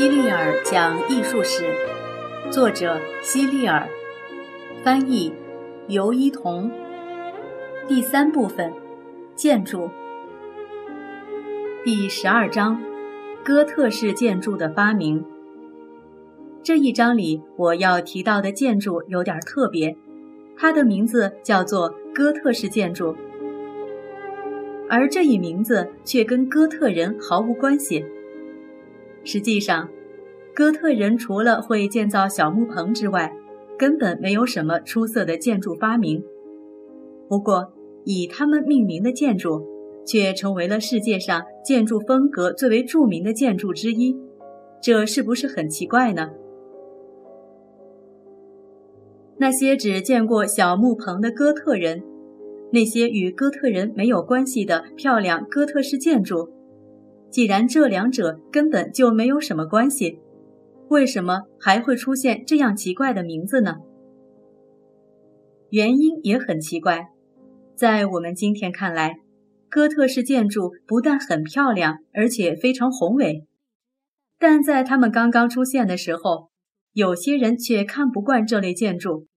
[0.00, 1.62] 希利尔讲艺术史，
[2.50, 3.86] 作者希利尔，
[4.82, 5.30] 翻译
[5.88, 6.70] 尤一彤。
[7.86, 8.72] 第三部分，
[9.34, 9.90] 建筑。
[11.84, 12.80] 第十二章，
[13.44, 15.22] 哥特式建筑的发明。
[16.62, 19.94] 这一章里我要提到的建筑有点特别，
[20.56, 23.14] 它的名字叫做哥特式建筑，
[24.88, 28.02] 而这一名字却跟哥特人毫无关系。
[29.24, 29.88] 实际上，
[30.54, 33.34] 哥特人除了会建造小木棚之外，
[33.78, 36.22] 根本没有什么出色的建筑发明。
[37.28, 37.72] 不过，
[38.04, 39.66] 以他们命名的建筑，
[40.06, 44.16] 却成为了世界上建筑风格最为著名的建筑之一。
[44.82, 46.30] 这是不是很奇怪呢？
[49.36, 52.02] 那些只见过小木棚的哥特人，
[52.72, 56.50] 那些与哥特人没有关系的漂亮哥特式建筑。
[57.30, 60.18] 既然这两者根本就没有什么关系，
[60.88, 63.76] 为什么还会出现这样奇怪的名字呢？
[65.70, 67.10] 原因也很奇怪，
[67.76, 69.20] 在我们今天看来，
[69.68, 73.46] 哥特式建筑不但很漂亮，而且非常宏伟，
[74.36, 76.50] 但在他们刚刚出现的时候，
[76.92, 79.28] 有些人却看不惯这类建筑，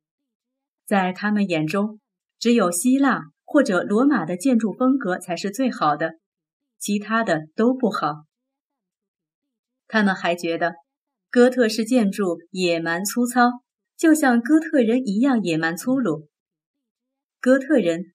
[0.88, 1.99] 在他们眼中，
[2.39, 6.16] 只有希腊或者罗马的建筑风格才是最好的。
[6.84, 8.26] 其他的都不好。
[9.88, 10.73] 他们还觉得
[11.31, 13.50] 哥特式建筑野蛮粗糙，
[13.95, 16.28] 就像哥特人一样野蛮粗鲁。
[17.39, 18.08] 哥特人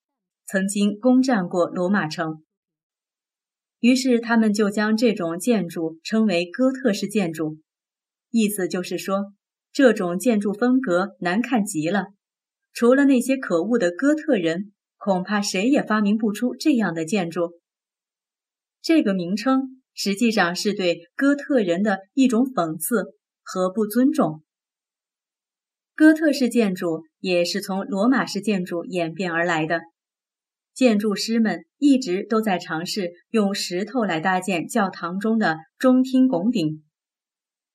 [0.47, 2.45] 曾经攻占过罗马城，
[3.81, 7.57] 于是他们就将这种建筑称为哥特式建筑，
[8.31, 9.33] 意思就是说
[9.73, 12.09] 这种建筑风格难看极了。
[12.75, 17.59] 除了那些可恶的哥特人，恐怕谁也发明不出这样的建筑。
[18.89, 24.43] 这个名称实际上是对哥特人的一种讽刺和不尊重。
[25.95, 29.83] 哥特式建筑也是从罗马式建筑演变而来的，
[30.73, 36.83] 建筑师们一直都在尝试用石头来搭建教堂中的中厅拱顶，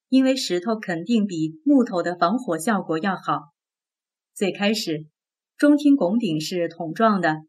[0.08, 3.52] 因为石头肯定比木头的防火效果要好。
[4.34, 5.06] 最开始，
[5.56, 7.42] 中厅拱顶是筒状的，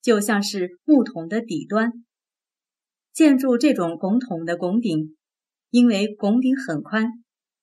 [0.00, 1.90] 就像是木桶的底端。
[3.14, 5.16] 建筑这种拱筒的拱顶，
[5.70, 7.12] 因为拱顶很宽，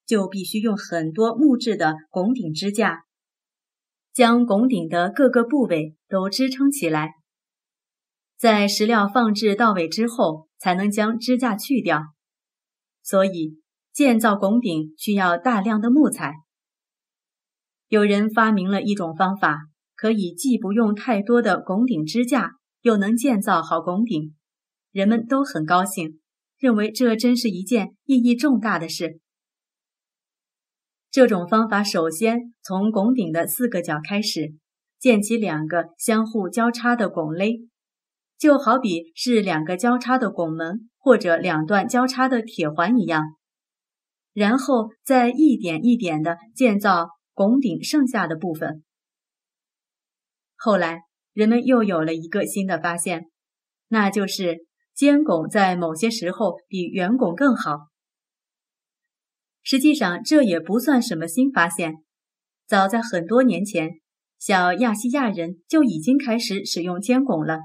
[0.05, 3.03] 就必须用很多木质的拱顶支架，
[4.13, 7.15] 将拱顶的各个部位都支撑起来。
[8.37, 12.01] 在石料放置到位之后，才能将支架去掉。
[13.03, 13.59] 所以，
[13.91, 16.33] 建造拱顶需要大量的木材。
[17.89, 19.63] 有人发明了一种方法，
[19.97, 24.33] 可以既不用太多的拱顶支架，又能建造好拱顶。
[24.91, 26.19] 人们都很高兴，
[26.57, 29.19] 认为这真是一件意义重大的事。
[31.09, 34.53] 这种方法首先从拱顶的四个角开始，
[34.99, 37.67] 建起两个相互交叉的拱肋，
[38.37, 43.23] 就好比是两个交叉的拱门或者两段交叉的铁环一样。
[44.33, 48.83] 然后再一点一点地建造拱顶剩下的部分。
[50.57, 50.99] 后来，
[51.33, 53.29] 人们又有了一个新的发现，
[53.87, 54.65] 那就是。
[55.01, 57.87] 尖拱在某些时候比圆拱更好。
[59.63, 61.95] 实际上，这也不算什么新发现。
[62.67, 63.93] 早在很多年前，
[64.37, 67.61] 小亚细亚人就已经开始使用尖拱了。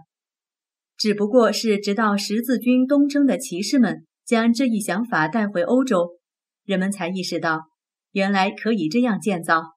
[0.97, 6.19] 只不过是直到十字军东征的骑士们将这一想法带回欧洲，
[6.65, 7.65] 人们才意识到
[8.13, 9.75] 原来可以这样建造。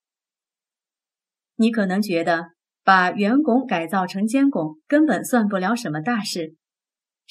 [1.57, 2.51] 你可能觉得
[2.85, 6.55] 把圆拱改造成尖拱根本算不了什么大事。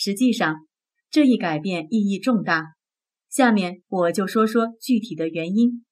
[0.01, 0.65] 实际上，
[1.11, 2.63] 这一改变意义重大。
[3.29, 5.85] 下面我就说说具体的原因。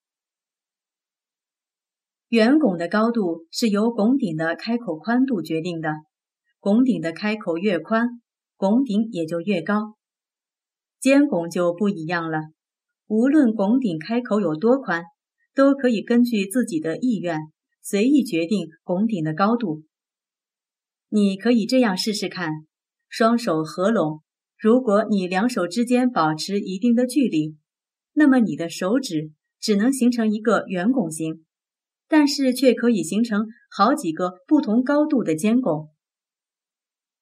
[2.29, 5.91] 圆拱的高度是由拱顶的开口宽度决定的，
[6.61, 8.23] 拱顶的开口越宽，
[8.55, 9.97] 拱顶也就越高。
[11.01, 12.39] 尖拱就不一样了，
[13.09, 15.03] 无论拱顶开口有多宽，
[15.53, 17.41] 都可以根据自己的意愿
[17.83, 19.83] 随意决定拱顶的高度。
[21.09, 22.53] 你可以这样试试看。
[23.09, 24.23] 双手合拢，
[24.59, 27.57] 如果你两手之间保持一定的距离，
[28.13, 31.45] 那么你的手指只能形成一个圆拱形，
[32.09, 35.91] 但是却可以形成好几个不同高度的尖拱。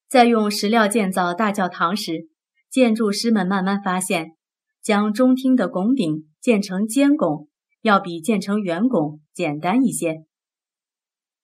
[0.08, 2.28] 在用石料建造大教堂时，
[2.70, 4.36] 建筑师们慢慢发现，
[4.82, 7.48] 将中厅的拱顶建成尖拱，
[7.82, 10.24] 要比建成圆拱简单一些。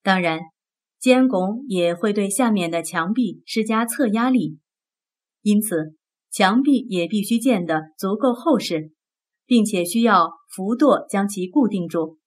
[0.03, 0.41] 当然。
[1.01, 4.59] 尖拱也会对下面的墙壁施加侧压力，
[5.41, 5.97] 因此
[6.31, 8.93] 墙壁也必须建得足够厚实，
[9.47, 12.19] 并且需要浮舵将其固定住。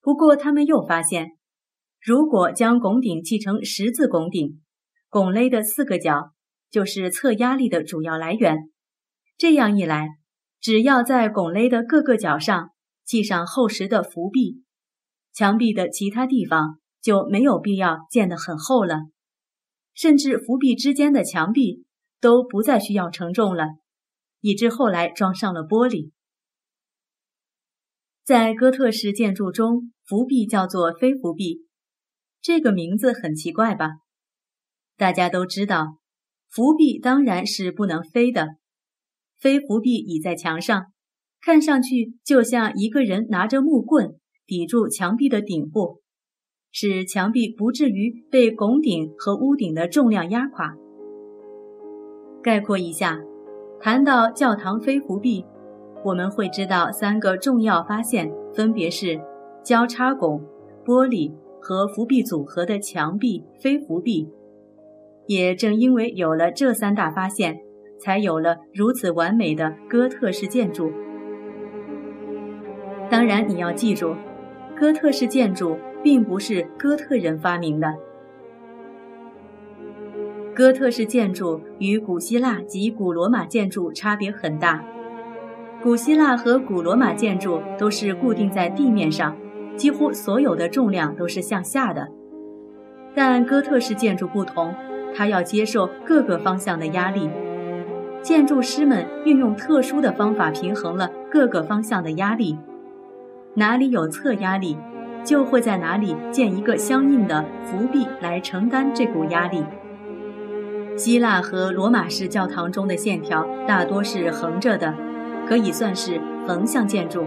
[0.00, 1.36] 不过，他们又发现，
[2.00, 4.62] 如果将拱顶砌成十字拱顶，
[5.08, 6.32] 拱肋的四个角
[6.70, 8.70] 就是侧压力的主要来源。
[9.36, 10.08] 这样一来，
[10.60, 12.70] 只要在拱肋的各个角上
[13.04, 14.62] 系上厚实的浮壁，
[15.32, 19.00] 墙壁的其他地方就没有必要建得很厚了，
[19.94, 21.84] 甚至浮壁之间的墙壁
[22.20, 23.66] 都不再需要承重了，
[24.40, 26.10] 以致后来装上了玻璃。
[28.22, 31.66] 在哥特式建筑中，浮壁叫做飞浮壁，
[32.40, 33.90] 这个名字很奇怪吧？
[34.96, 35.98] 大家都知道，
[36.48, 38.56] 浮壁当然是不能飞的。
[39.38, 40.92] 飞浮壁倚在墙上，
[41.40, 46.02] 看上去就像一个人拿着木棍抵住墙壁的顶部，
[46.72, 50.76] 使墙壁不至于被拱顶和屋顶的重量压垮。
[52.42, 53.20] 概括一下，
[53.80, 55.44] 谈到教堂飞浮壁。
[56.02, 59.20] 我们会知道三个重要发现，分别是
[59.62, 60.42] 交叉拱、
[60.84, 61.30] 玻璃
[61.60, 64.26] 和浮壁组合的墙壁非浮壁。
[65.26, 67.60] 也正因为有了这三大发现，
[67.98, 70.90] 才有了如此完美的哥特式建筑。
[73.10, 74.14] 当然，你要记住，
[74.74, 77.94] 哥特式建筑并不是哥特人发明的。
[80.54, 84.84] 哥特式建筑与古希腊及古罗马建筑差别很大。
[85.82, 89.34] 古希腊和古罗马建筑都是固定在地面上，
[89.76, 92.08] 几乎所有的重量都是向下的。
[93.14, 94.74] 但哥特式建筑不同，
[95.14, 97.30] 它要接受各个方向的压力。
[98.20, 102.58] 建筑师们运用特殊的方法平衡了各个方向的压力。
[103.54, 104.76] 哪里有侧压力，
[105.24, 109.64] 就会在哪里建一个相应的浮壁来承担这股压力。
[110.96, 114.94] 希腊和罗马式教堂中的线条大多是横着的。
[115.46, 117.24] 可以算是横向建筑，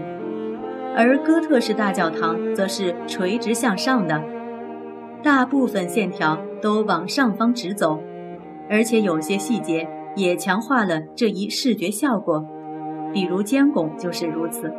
[0.96, 4.22] 而哥特式大教堂则是垂直向上的，
[5.22, 8.00] 大部分线条都往上方直走，
[8.70, 9.86] 而且有些细节
[10.16, 12.46] 也强化了这一视觉效果，
[13.12, 14.72] 比如尖拱就是如此。